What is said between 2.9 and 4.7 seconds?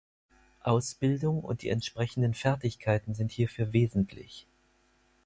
sind hierfür wesentlich.